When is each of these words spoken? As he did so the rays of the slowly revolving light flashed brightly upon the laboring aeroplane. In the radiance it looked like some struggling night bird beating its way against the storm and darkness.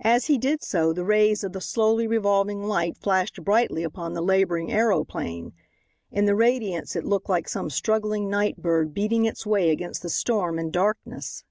As 0.00 0.28
he 0.28 0.38
did 0.38 0.62
so 0.62 0.94
the 0.94 1.04
rays 1.04 1.44
of 1.44 1.52
the 1.52 1.60
slowly 1.60 2.06
revolving 2.06 2.62
light 2.62 2.96
flashed 2.96 3.44
brightly 3.44 3.82
upon 3.82 4.14
the 4.14 4.22
laboring 4.22 4.72
aeroplane. 4.72 5.52
In 6.10 6.24
the 6.24 6.34
radiance 6.34 6.96
it 6.96 7.04
looked 7.04 7.28
like 7.28 7.50
some 7.50 7.68
struggling 7.68 8.30
night 8.30 8.56
bird 8.62 8.94
beating 8.94 9.26
its 9.26 9.44
way 9.44 9.68
against 9.68 10.00
the 10.00 10.08
storm 10.08 10.58
and 10.58 10.72
darkness. 10.72 11.44